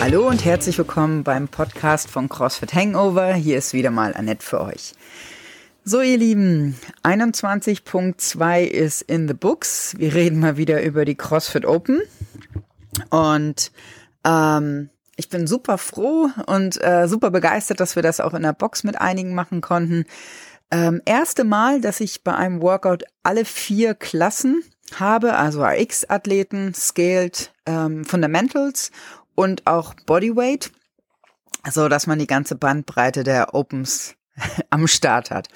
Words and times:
Hallo 0.00 0.26
und 0.26 0.42
herzlich 0.44 0.78
willkommen 0.78 1.22
beim 1.22 1.48
Podcast 1.48 2.10
von 2.10 2.30
CrossFit 2.30 2.72
Hangover. 2.72 3.34
Hier 3.34 3.58
ist 3.58 3.74
wieder 3.74 3.90
mal 3.90 4.14
Annette 4.14 4.42
für 4.42 4.62
euch. 4.62 4.94
So, 5.84 6.00
ihr 6.00 6.16
Lieben, 6.16 6.76
21.2 7.02 8.64
ist 8.64 9.02
in 9.02 9.28
the 9.28 9.34
books. 9.34 9.94
Wir 9.98 10.14
reden 10.14 10.40
mal 10.40 10.56
wieder 10.56 10.82
über 10.82 11.04
die 11.04 11.14
CrossFit 11.14 11.66
Open. 11.66 12.00
Und 13.10 13.70
ähm, 14.24 14.90
ich 15.16 15.28
bin 15.28 15.46
super 15.46 15.78
froh 15.78 16.30
und 16.46 16.82
äh, 16.82 17.06
super 17.08 17.30
begeistert, 17.30 17.80
dass 17.80 17.96
wir 17.96 18.02
das 18.02 18.20
auch 18.20 18.34
in 18.34 18.44
der 18.44 18.52
Box 18.52 18.84
mit 18.84 19.00
einigen 19.00 19.34
machen 19.34 19.60
konnten. 19.60 20.04
Ähm, 20.70 21.00
erste 21.04 21.44
Mal, 21.44 21.80
dass 21.80 22.00
ich 22.00 22.22
bei 22.24 22.34
einem 22.34 22.60
Workout 22.60 23.04
alle 23.22 23.44
vier 23.44 23.94
Klassen 23.94 24.62
habe, 24.94 25.34
also 25.34 25.64
RX-Athleten, 25.64 26.74
Scaled, 26.74 27.52
ähm, 27.66 28.04
Fundamentals 28.04 28.90
und 29.34 29.66
auch 29.66 29.94
Bodyweight, 30.06 30.70
so 31.70 31.88
dass 31.88 32.06
man 32.06 32.18
die 32.18 32.26
ganze 32.26 32.54
Bandbreite 32.54 33.24
der 33.24 33.54
Opens 33.54 34.14
am 34.70 34.86
Start 34.86 35.30
hat. 35.30 35.48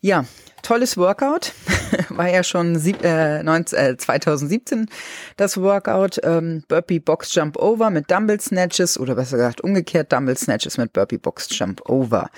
Ja, 0.00 0.24
tolles 0.62 0.96
Workout. 0.96 1.52
War 2.08 2.28
ja 2.28 2.42
schon 2.42 2.78
sieb, 2.78 3.04
äh, 3.04 3.42
19, 3.42 3.78
äh, 3.78 3.96
2017 3.96 4.88
das 5.36 5.58
Workout. 5.60 6.20
Ähm, 6.22 6.64
Burpee 6.68 7.00
Box 7.00 7.34
Jump 7.34 7.56
Over 7.58 7.90
mit 7.90 8.10
Dumbbell 8.10 8.40
Snatches 8.40 8.98
oder 8.98 9.14
besser 9.14 9.36
gesagt 9.36 9.60
umgekehrt 9.60 10.12
Dumbbell 10.12 10.38
Snatches 10.38 10.78
mit 10.78 10.92
Burpee 10.92 11.18
Box 11.18 11.48
Jump 11.50 11.88
Over. 11.88 12.30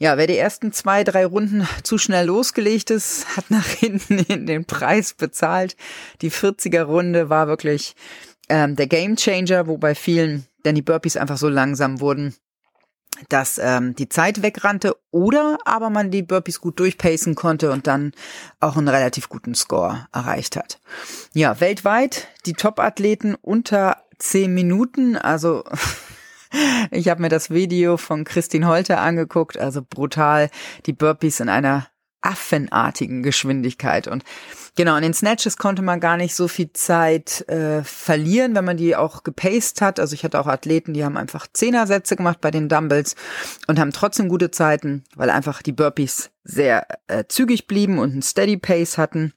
Ja, 0.00 0.16
wer 0.16 0.26
die 0.26 0.38
ersten 0.38 0.72
zwei, 0.72 1.04
drei 1.04 1.26
Runden 1.26 1.68
zu 1.82 1.98
schnell 1.98 2.24
losgelegt 2.24 2.88
ist, 2.88 3.36
hat 3.36 3.50
nach 3.50 3.66
hinten 3.66 4.18
in 4.18 4.46
den 4.46 4.64
Preis 4.64 5.12
bezahlt. 5.12 5.76
Die 6.22 6.30
40er 6.30 6.84
Runde 6.84 7.28
war 7.28 7.48
wirklich 7.48 7.94
ähm, 8.48 8.76
der 8.76 8.86
Game 8.86 9.16
Changer, 9.16 9.66
wobei 9.66 9.94
vielen 9.94 10.46
denn 10.64 10.74
die 10.74 10.80
Burpees 10.80 11.18
einfach 11.18 11.36
so 11.36 11.50
langsam 11.50 12.00
wurden, 12.00 12.34
dass 13.28 13.60
ähm, 13.62 13.94
die 13.94 14.08
Zeit 14.08 14.42
wegrannte 14.42 14.96
oder 15.10 15.58
aber 15.66 15.90
man 15.90 16.10
die 16.10 16.22
Burpees 16.22 16.62
gut 16.62 16.80
durchpacen 16.80 17.34
konnte 17.34 17.70
und 17.70 17.86
dann 17.86 18.12
auch 18.58 18.78
einen 18.78 18.88
relativ 18.88 19.28
guten 19.28 19.54
Score 19.54 20.06
erreicht 20.14 20.56
hat. 20.56 20.80
Ja, 21.34 21.60
weltweit 21.60 22.28
die 22.46 22.54
Top-Athleten 22.54 23.34
unter 23.34 23.98
zehn 24.16 24.54
Minuten, 24.54 25.18
also 25.18 25.62
ich 26.90 27.08
habe 27.08 27.22
mir 27.22 27.28
das 27.28 27.50
Video 27.50 27.96
von 27.96 28.24
Christine 28.24 28.66
Holter 28.66 29.00
angeguckt, 29.00 29.58
also 29.58 29.82
brutal 29.82 30.50
die 30.86 30.92
Burpees 30.92 31.40
in 31.40 31.48
einer 31.48 31.86
affenartigen 32.22 33.22
Geschwindigkeit 33.22 34.06
und 34.06 34.24
Genau, 34.76 34.96
in 34.96 35.02
den 35.02 35.14
Snatches 35.14 35.56
konnte 35.56 35.82
man 35.82 36.00
gar 36.00 36.16
nicht 36.16 36.34
so 36.34 36.46
viel 36.48 36.72
Zeit 36.72 37.46
äh, 37.48 37.82
verlieren, 37.82 38.54
wenn 38.54 38.64
man 38.64 38.76
die 38.76 38.94
auch 38.94 39.24
gepaced 39.24 39.80
hat. 39.80 39.98
Also 39.98 40.14
ich 40.14 40.24
hatte 40.24 40.40
auch 40.40 40.46
Athleten, 40.46 40.94
die 40.94 41.04
haben 41.04 41.16
einfach 41.16 41.46
Zehnersätze 41.52 42.16
gemacht 42.16 42.40
bei 42.40 42.50
den 42.50 42.68
Dumbbells 42.68 43.16
und 43.66 43.78
haben 43.78 43.92
trotzdem 43.92 44.28
gute 44.28 44.50
Zeiten, 44.50 45.04
weil 45.16 45.28
einfach 45.28 45.62
die 45.62 45.72
Burpees 45.72 46.30
sehr 46.44 46.86
äh, 47.08 47.24
zügig 47.28 47.66
blieben 47.66 47.98
und 47.98 48.12
einen 48.12 48.22
Steady 48.22 48.56
Pace 48.56 48.96
hatten. 48.96 49.34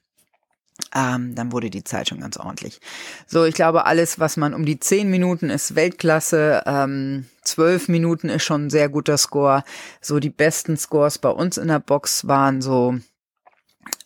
Ähm, 0.92 1.34
dann 1.34 1.52
wurde 1.52 1.70
die 1.70 1.84
Zeit 1.84 2.08
schon 2.08 2.20
ganz 2.20 2.36
ordentlich. 2.36 2.80
So, 3.26 3.44
ich 3.44 3.54
glaube, 3.54 3.86
alles, 3.86 4.18
was 4.18 4.36
man 4.36 4.54
um 4.54 4.64
die 4.64 4.80
zehn 4.80 5.08
Minuten 5.08 5.50
ist 5.50 5.76
Weltklasse. 5.76 6.62
Ähm, 6.66 7.26
zwölf 7.42 7.88
Minuten 7.88 8.28
ist 8.28 8.42
schon 8.42 8.66
ein 8.66 8.70
sehr 8.70 8.88
guter 8.88 9.16
Score. 9.16 9.64
So, 10.00 10.18
die 10.18 10.30
besten 10.30 10.76
Scores 10.76 11.18
bei 11.18 11.30
uns 11.30 11.58
in 11.58 11.68
der 11.68 11.78
Box 11.78 12.26
waren 12.26 12.60
so 12.60 12.98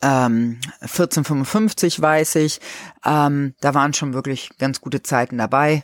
ähm, 0.02 0.60
1455 0.80 2.00
weiß 2.00 2.36
ich. 2.36 2.60
Ähm, 3.04 3.54
da 3.60 3.74
waren 3.74 3.94
schon 3.94 4.12
wirklich 4.14 4.50
ganz 4.58 4.80
gute 4.80 5.02
Zeiten 5.02 5.38
dabei. 5.38 5.82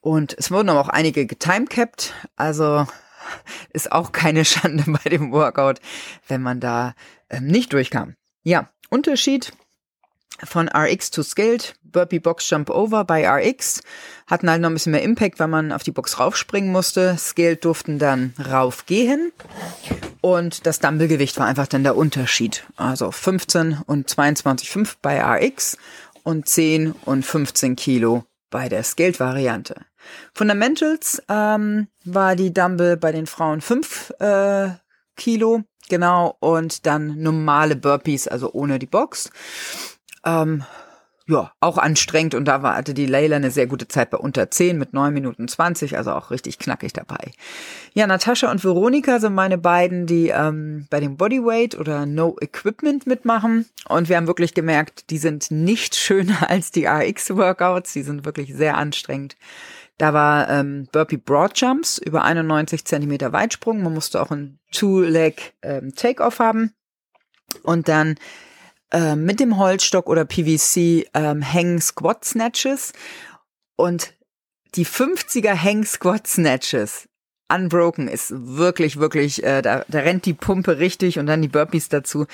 Und 0.00 0.34
es 0.38 0.50
wurden 0.50 0.68
aber 0.68 0.80
auch 0.80 0.88
einige 0.88 1.26
getimecapped. 1.26 2.14
Also 2.36 2.86
ist 3.72 3.92
auch 3.92 4.12
keine 4.12 4.44
Schande 4.44 4.84
bei 4.86 5.10
dem 5.10 5.30
Workout, 5.32 5.80
wenn 6.26 6.42
man 6.42 6.60
da 6.60 6.94
ähm, 7.28 7.46
nicht 7.46 7.72
durchkam. 7.72 8.16
Ja, 8.42 8.70
Unterschied 8.90 9.52
von 10.44 10.68
RX 10.68 11.10
to 11.10 11.22
Scaled, 11.22 11.74
Burpee 11.82 12.18
Box 12.18 12.48
Jump 12.48 12.70
Over 12.70 13.04
bei 13.04 13.28
RX 13.28 13.82
hatten 14.26 14.50
halt 14.50 14.60
noch 14.62 14.70
ein 14.70 14.74
bisschen 14.74 14.92
mehr 14.92 15.02
Impact, 15.02 15.38
weil 15.38 15.48
man 15.48 15.72
auf 15.72 15.82
die 15.82 15.90
Box 15.90 16.18
raufspringen 16.18 16.72
musste. 16.72 17.16
Scaled 17.18 17.64
durften 17.64 17.98
dann 17.98 18.34
raufgehen 18.50 19.32
und 20.20 20.66
das 20.66 20.80
Dumbbellgewicht 20.80 21.38
war 21.38 21.46
einfach 21.46 21.66
dann 21.66 21.82
der 21.82 21.96
Unterschied. 21.96 22.64
Also 22.76 23.10
15 23.10 23.78
und 23.86 24.08
22,5 24.08 24.96
bei 25.02 25.20
RX 25.20 25.76
und 26.22 26.48
10 26.48 26.92
und 27.04 27.24
15 27.24 27.76
Kilo 27.76 28.24
bei 28.50 28.68
der 28.68 28.82
Scaled-Variante. 28.82 29.86
Fundamentals 30.34 31.22
ähm, 31.28 31.88
war 32.04 32.36
die 32.36 32.52
Dumbbell 32.52 32.96
bei 32.96 33.12
den 33.12 33.26
Frauen 33.26 33.60
5 33.60 34.14
äh, 34.18 34.68
Kilo, 35.16 35.62
genau, 35.88 36.36
und 36.40 36.86
dann 36.86 37.20
normale 37.20 37.76
Burpees, 37.76 38.28
also 38.28 38.52
ohne 38.52 38.78
die 38.78 38.86
Box. 38.86 39.30
Ähm, 40.24 40.64
ja, 41.28 41.52
auch 41.60 41.78
anstrengend 41.78 42.34
und 42.34 42.46
da 42.46 42.62
war, 42.62 42.76
hatte 42.76 42.94
die 42.94 43.06
Leila 43.06 43.36
eine 43.36 43.50
sehr 43.50 43.66
gute 43.66 43.86
Zeit 43.86 44.10
bei 44.10 44.18
unter 44.18 44.50
10 44.50 44.76
mit 44.76 44.92
9 44.92 45.14
Minuten 45.14 45.46
20, 45.46 45.96
also 45.96 46.12
auch 46.12 46.30
richtig 46.30 46.58
knackig 46.58 46.92
dabei. 46.92 47.30
Ja, 47.94 48.06
Natascha 48.06 48.50
und 48.50 48.64
Veronika 48.64 49.20
sind 49.20 49.34
meine 49.34 49.56
beiden, 49.56 50.06
die 50.06 50.28
ähm, 50.28 50.88
bei 50.90 50.98
dem 50.98 51.16
Bodyweight 51.16 51.78
oder 51.78 52.06
No 52.06 52.36
Equipment 52.40 53.06
mitmachen 53.06 53.66
und 53.88 54.08
wir 54.08 54.16
haben 54.16 54.26
wirklich 54.26 54.52
gemerkt, 54.52 55.10
die 55.10 55.18
sind 55.18 55.50
nicht 55.50 55.94
schöner 55.94 56.38
als 56.50 56.72
die 56.72 56.86
RX-Workouts, 56.86 57.92
die 57.92 58.02
sind 58.02 58.24
wirklich 58.24 58.52
sehr 58.54 58.76
anstrengend. 58.76 59.36
Da 59.98 60.12
war 60.12 60.48
ähm, 60.48 60.88
Burpee 60.90 61.18
Broad 61.18 61.52
Jumps 61.60 61.98
über 61.98 62.24
91 62.24 62.84
Zentimeter 62.84 63.32
Weitsprung, 63.32 63.82
man 63.82 63.94
musste 63.94 64.20
auch 64.20 64.32
ein 64.32 64.58
Two-Leg 64.72 65.54
ähm, 65.62 65.94
Takeoff 65.94 66.40
haben 66.40 66.72
und 67.62 67.86
dann 67.86 68.16
äh, 68.92 69.16
mit 69.16 69.40
dem 69.40 69.58
Holzstock 69.58 70.08
oder 70.08 70.24
PVC 70.24 71.08
ähm, 71.14 71.42
Hang 71.42 71.80
Squat 71.80 72.24
Snatches 72.24 72.92
und 73.76 74.14
die 74.74 74.86
50er 74.86 75.54
Hang 75.54 75.84
Squat 75.84 76.26
Snatches 76.26 77.08
Unbroken 77.52 78.08
ist 78.08 78.32
wirklich, 78.34 78.98
wirklich, 78.98 79.44
äh, 79.44 79.62
da, 79.62 79.84
da 79.86 79.98
rennt 79.98 80.24
die 80.24 80.32
Pumpe 80.32 80.78
richtig 80.78 81.18
und 81.18 81.26
dann 81.26 81.42
die 81.42 81.48
Burpees 81.48 81.88
dazu. 81.88 82.26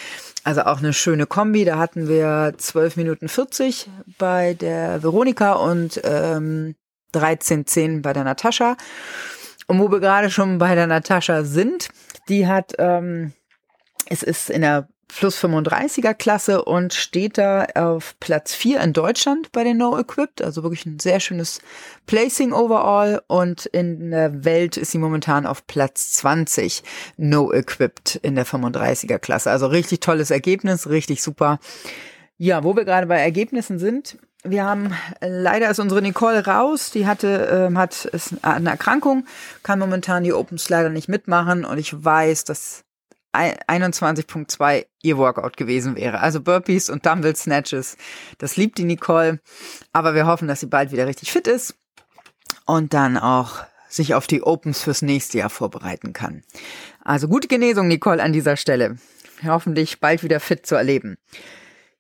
Also 0.45 0.63
auch 0.63 0.79
eine 0.79 0.93
schöne 0.93 1.27
Kombi. 1.27 1.65
Da 1.65 1.79
hatten 1.79 2.09
wir 2.09 2.55
12 2.57 2.97
Minuten 2.97 3.29
40 3.29 3.89
bei 4.19 4.55
der 4.55 5.03
Veronika 5.03 5.55
und 5.55 6.01
ähm, 6.05 6.77
13,10 7.15 8.03
bei 8.03 8.13
der 8.13 8.25
Natascha. 8.25 8.77
Und 9.67 9.81
wo 9.81 9.91
wir 9.91 10.01
gerade 10.01 10.31
schon 10.31 10.59
bei 10.59 10.75
der 10.75 10.87
Natascha 10.87 11.43
sind, 11.43 11.89
die 12.29 12.47
hat, 12.47 12.75
ähm, 12.79 13.33
es 14.07 14.23
ist 14.23 14.51
in 14.51 14.63
der 14.63 14.89
plus 15.09 15.43
35er 15.43 16.15
Klasse 16.15 16.65
und 16.65 16.95
steht 16.95 17.39
da 17.39 17.65
auf 17.75 18.15
Platz 18.21 18.55
4 18.55 18.81
in 18.81 18.93
Deutschland 18.93 19.51
bei 19.53 19.65
den 19.65 19.79
No 19.79 19.99
Equipped, 19.99 20.43
also 20.43 20.63
wirklich 20.63 20.87
ein 20.87 20.99
sehr 21.01 21.19
schönes 21.19 21.61
Placing 22.07 22.53
overall 22.53 23.23
und 23.27 23.67
in 23.67 24.11
der 24.11 24.45
Welt 24.45 24.77
ist 24.77 24.93
sie 24.93 24.99
momentan 24.99 25.47
auf 25.47 25.67
Platz 25.67 26.13
20 26.13 26.83
No 27.17 27.53
Equipped 27.53 28.17
in 28.17 28.35
der 28.35 28.47
35er 28.47 29.19
Klasse. 29.19 29.51
Also 29.51 29.67
richtig 29.67 30.01
tolles 30.01 30.31
Ergebnis, 30.31 30.89
richtig 30.89 31.23
super. 31.23 31.59
Ja, 32.37 32.63
wo 32.63 32.77
wir 32.77 32.85
gerade 32.85 33.07
bei 33.07 33.19
Ergebnissen 33.19 33.79
sind, 33.79 34.19
wir 34.45 34.65
haben 34.65 34.95
leider 35.21 35.69
ist 35.71 35.81
unsere 35.81 36.01
Nicole 36.01 36.47
raus. 36.47 36.91
Die 36.93 37.07
hatte 37.07 37.71
äh, 37.73 37.77
hat 37.77 38.05
ist 38.05 38.37
eine 38.43 38.71
Erkrankung, 38.71 39.27
kann 39.63 39.79
momentan 39.79 40.23
die 40.23 40.33
Opens 40.33 40.69
leider 40.69 40.91
nicht 40.91 41.09
mitmachen 41.09 41.65
und 41.65 41.79
ich 41.79 42.05
weiß, 42.05 42.45
dass 42.45 42.85
21.2 43.33 44.87
ihr 45.03 45.19
Workout 45.19 45.57
gewesen 45.57 45.97
wäre. 45.97 46.21
Also 46.21 46.41
Burpees 46.41 46.91
und 46.91 47.07
Dumbbell 47.07 47.37
Snatches. 47.37 47.97
Das 48.39 48.57
liebt 48.57 48.79
die 48.79 48.85
Nicole. 48.85 49.41
Aber 49.93 50.15
wir 50.15 50.27
hoffen, 50.27 50.49
dass 50.49 50.61
sie 50.61 50.67
bald 50.67 50.93
wieder 50.93 51.07
richtig 51.07 51.33
fit 51.33 51.47
ist 51.47 51.75
und 52.67 52.95
dann 52.95 53.17
auch 53.17 53.65
sich 53.89 54.15
auf 54.15 54.27
die 54.27 54.43
Opens 54.43 54.83
fürs 54.83 55.03
nächste 55.03 55.39
Jahr 55.39 55.51
vorbereiten 55.51 56.13
kann. 56.13 56.43
Also 57.03 57.29
gute 57.29 57.49
Genesung, 57.49 57.89
Nicole, 57.89 58.23
an 58.23 58.33
dieser 58.33 58.57
Stelle. 58.57 58.99
Hoffentlich 59.45 60.01
bald 60.01 60.23
wieder 60.23 60.41
fit 60.41 60.67
zu 60.67 60.75
erleben. 60.75 61.17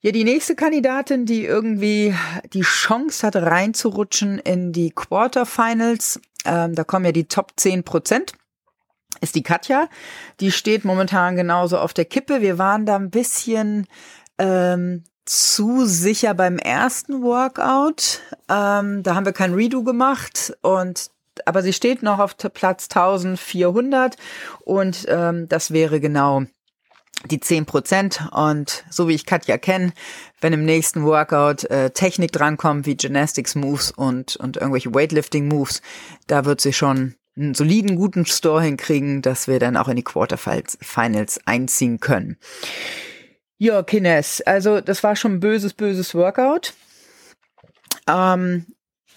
Ja, 0.01 0.13
die 0.13 0.25
nächste 0.25 0.55
Kandidatin, 0.55 1.27
die 1.27 1.45
irgendwie 1.45 2.15
die 2.53 2.61
Chance 2.61 3.27
hat, 3.27 3.37
reinzurutschen 3.37 4.39
in 4.39 4.73
die 4.73 4.91
Quarterfinals, 4.91 6.21
ähm, 6.45 6.75
da 6.75 6.85
kommen 6.85 7.05
ja 7.05 7.13
die 7.13 7.27
Top 7.27 7.53
10 7.57 7.83
Prozent 7.83 8.33
ist 9.20 9.35
die 9.35 9.43
Katja. 9.43 9.88
Die 10.41 10.53
steht 10.53 10.85
momentan 10.85 11.37
genauso 11.37 11.79
auf 11.79 11.94
der 11.94 12.05
Kippe. 12.05 12.41
Wir 12.41 12.59
waren 12.59 12.87
da 12.87 12.97
ein 12.97 13.11
bisschen 13.11 13.87
ähm, 14.38 15.05
zu 15.25 15.85
sicher 15.85 16.35
beim 16.35 16.59
ersten 16.59 17.23
Workout. 17.23 18.20
Ähm, 18.49 19.03
da 19.03 19.15
haben 19.15 19.26
wir 19.26 19.32
kein 19.32 19.55
Redo 19.55 19.82
gemacht 19.82 20.56
und 20.62 21.11
aber 21.44 21.62
sie 21.62 21.73
steht 21.73 22.03
noch 22.03 22.19
auf 22.19 22.37
Platz 22.37 22.88
1400 22.91 24.17
und 24.65 25.06
ähm, 25.09 25.49
das 25.49 25.71
wäre 25.71 26.00
genau 26.00 26.43
die 27.26 27.41
10 27.41 27.67
Prozent. 27.67 28.29
Und 28.32 28.85
so 28.91 29.09
wie 29.09 29.14
ich 29.14 29.26
Katja 29.26 29.59
kenne, 29.59 29.93
wenn 30.41 30.53
im 30.53 30.64
nächsten 30.64 31.05
Workout 31.05 31.64
äh, 31.64 31.91
Technik 31.91 32.32
drankommt, 32.32 32.87
wie 32.87 32.97
Gymnastics 32.97 33.55
Moves 33.55 33.91
und, 33.91 34.37
und 34.37 34.56
irgendwelche 34.56 34.94
Weightlifting 34.94 35.49
Moves, 35.49 35.82
da 36.26 36.44
wird 36.44 36.61
sie 36.61 36.73
schon 36.73 37.14
einen 37.38 37.55
soliden, 37.55 37.96
guten 37.96 38.26
Store 38.26 38.62
hinkriegen, 38.62 39.23
dass 39.23 39.49
wir 39.49 39.58
dann 39.58 39.76
auch 39.76 39.88
in 39.88 39.96
die 39.96 40.05
Quarterfinals 40.05 41.40
einziehen 41.46 42.00
können. 42.00 42.37
Ja, 43.58 43.82
Kines, 43.82 44.40
also 44.43 44.81
das 44.81 45.02
war 45.02 45.17
schon 45.17 45.35
ein 45.35 45.40
böses, 45.40 45.75
böses 45.75 46.14
Workout. 46.14 46.75
Ähm, 48.08 48.67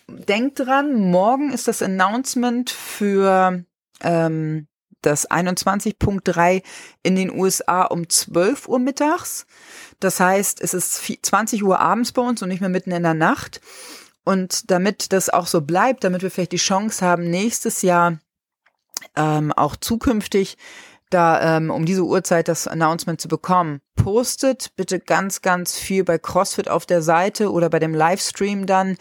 denkt 0.08 0.60
dran, 0.60 0.94
morgen 0.96 1.52
ist 1.52 1.68
das 1.68 1.82
Announcement 1.82 2.70
für 2.70 3.64
ähm, 4.02 4.68
das 5.02 5.30
21.3 5.30 6.64
in 7.04 7.16
den 7.16 7.32
USA 7.32 7.84
um 7.84 8.08
12 8.08 8.68
Uhr 8.68 8.80
mittags. 8.80 9.46
Das 10.00 10.20
heißt, 10.20 10.62
es 10.62 10.74
ist 10.74 11.02
20 11.22 11.64
Uhr 11.64 11.80
abends 11.80 12.12
bei 12.12 12.22
uns 12.22 12.42
und 12.42 12.50
nicht 12.50 12.62
mehr 12.62 12.70
mitten 12.70 12.92
in 12.92 13.04
der 13.04 13.14
Nacht. 13.14 13.62
Und 14.24 14.70
damit 14.70 15.14
das 15.14 15.30
auch 15.30 15.48
so 15.48 15.62
bleibt, 15.62 16.04
damit 16.04 16.22
wir 16.22 16.32
vielleicht 16.32 16.52
die 16.52 16.58
Chance 16.58 17.06
haben, 17.06 17.30
nächstes 17.30 17.82
Jahr 17.82 18.20
ähm, 19.16 19.52
auch 19.52 19.76
zukünftig 19.76 20.58
da 21.12 21.58
ähm, 21.58 21.70
um 21.70 21.86
diese 21.86 22.04
Uhrzeit 22.04 22.48
das 22.48 22.68
Announcement 22.68 23.22
zu 23.22 23.28
bekommen. 23.28 23.82
Postet 23.96 24.72
bitte 24.76 25.00
ganz, 25.00 25.42
ganz 25.42 25.78
viel 25.78 26.04
bei 26.04 26.18
CrossFit 26.18 26.70
auf 26.70 26.86
der 26.86 27.02
Seite 27.02 27.52
oder 27.52 27.70
bei 27.70 27.80
dem 27.80 27.94
Livestream 27.94 28.66
dann, 28.66 28.98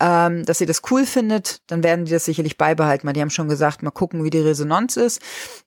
ähm, 0.00 0.44
dass 0.44 0.60
ihr 0.60 0.66
das 0.66 0.82
cool 0.90 1.06
findet. 1.06 1.60
Dann 1.66 1.84
werden 1.84 2.06
die 2.06 2.12
das 2.12 2.24
sicherlich 2.24 2.56
beibehalten, 2.56 3.06
weil 3.06 3.12
die 3.12 3.20
haben 3.20 3.30
schon 3.30 3.48
gesagt, 3.48 3.82
mal 3.82 3.90
gucken, 3.90 4.24
wie 4.24 4.30
die 4.30 4.38
Resonanz 4.38 4.96
ist. 4.96 5.20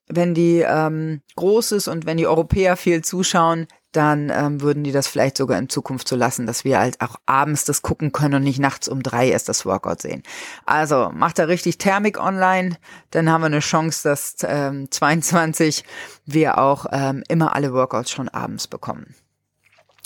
Wenn 0.08 0.34
die 0.34 0.66
ähm, 0.68 1.22
groß 1.36 1.74
ist 1.74 1.88
und 1.88 2.06
wenn 2.06 2.18
die 2.18 2.28
Europäer 2.28 2.76
viel 2.76 3.04
zuschauen, 3.04 3.68
dann 3.96 4.30
ähm, 4.30 4.62
würden 4.62 4.84
die 4.84 4.92
das 4.92 5.08
vielleicht 5.08 5.38
sogar 5.38 5.58
in 5.58 5.70
Zukunft 5.70 6.08
so 6.08 6.16
lassen, 6.16 6.46
dass 6.46 6.66
wir 6.66 6.80
halt 6.80 7.00
auch 7.02 7.16
abends 7.26 7.66
das 7.66 7.82
gucken 7.82 8.12
können 8.12 8.36
und 8.36 8.44
nicht 8.44 8.60
nachts 8.60 8.88
um 8.88 9.02
drei 9.02 9.30
erst 9.30 9.50
das 9.50 9.66
Workout 9.66 10.02
sehen. 10.02 10.24
Also 10.66 11.12
macht 11.14 11.40
da 11.40 11.46
richtig 11.46 11.78
Thermik 11.78 12.20
online, 12.20 12.78
dann 13.12 13.30
haben 13.30 13.42
wir 13.42 13.48
eine 13.48 13.60
Chance, 13.60 14.10
dass 14.10 14.36
ähm, 14.44 14.90
22 14.92 15.84
wir 16.26 16.58
auch 16.58 16.86
ähm, 16.92 17.24
immer 17.28 17.56
alle 17.56 17.74
Workouts 17.74 18.12
schon 18.12 18.30
abends 18.30 18.68
bekommen. 18.68 19.16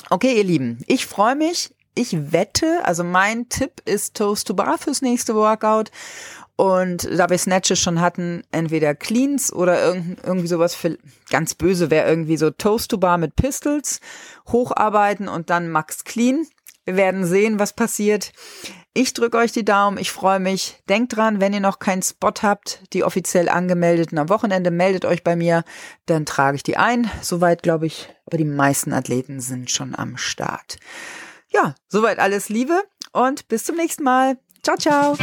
Okay, 0.10 0.38
ihr 0.38 0.44
Lieben, 0.44 0.83
ich 0.88 1.06
freue 1.06 1.36
mich. 1.36 1.74
Ich 1.97 2.31
wette, 2.31 2.85
also 2.85 3.03
mein 3.03 3.49
Tipp 3.49 3.81
ist 3.85 4.15
Toast 4.15 4.45
to 4.45 4.53
Bar 4.53 4.77
fürs 4.77 5.01
nächste 5.01 5.33
Workout. 5.33 5.89
Und 6.55 7.09
da 7.11 7.27
wir 7.27 7.39
Snatches 7.39 7.79
schon 7.79 8.01
hatten, 8.01 8.44
entweder 8.51 8.94
Cleans 8.94 9.51
oder 9.51 9.95
irgendwie 10.23 10.47
sowas 10.47 10.75
für 10.75 10.99
ganz 11.31 11.55
böse 11.55 11.89
wäre 11.89 12.07
irgendwie 12.07 12.38
so 12.38 12.51
Toast 12.51 12.91
to 12.91 12.99
Bar 12.99 13.17
mit 13.17 13.35
Pistols, 13.35 13.99
hocharbeiten 14.47 15.27
und 15.27 15.49
dann 15.49 15.71
Max 15.71 16.03
Clean. 16.03 16.45
Wir 16.85 16.97
werden 16.97 17.25
sehen, 17.25 17.57
was 17.57 17.73
passiert. 17.73 18.31
Ich 18.94 19.13
drücke 19.13 19.38
euch 19.39 19.51
die 19.51 19.65
Daumen, 19.65 19.97
ich 19.97 20.11
freue 20.11 20.39
mich. 20.39 20.83
Denkt 20.89 21.15
dran, 21.15 21.41
wenn 21.41 21.53
ihr 21.53 21.61
noch 21.61 21.79
keinen 21.79 22.03
Spot 22.03 22.33
habt, 22.44 22.81
die 22.94 23.03
offiziell 23.03 23.49
angemeldeten 23.49 24.19
am 24.19 24.29
Wochenende, 24.29 24.69
meldet 24.69 25.03
euch 25.03 25.23
bei 25.23 25.35
mir, 25.35 25.63
dann 26.05 26.27
trage 26.27 26.57
ich 26.57 26.63
die 26.63 26.77
ein. 26.77 27.09
Soweit 27.21 27.63
glaube 27.63 27.88
ich, 27.88 28.07
aber 28.27 28.38
die 28.38 28.45
meisten 28.45 28.94
Athleten 28.94 29.39
sind 29.39 29.71
schon 29.71 29.95
am 29.95 30.15
Start. 30.17 30.77
Ja, 31.49 31.75
soweit 31.88 32.19
alles 32.19 32.49
Liebe 32.49 32.83
und 33.13 33.47
bis 33.47 33.63
zum 33.63 33.75
nächsten 33.75 34.03
Mal. 34.03 34.38
Ciao, 34.63 34.77
ciao. 34.77 35.17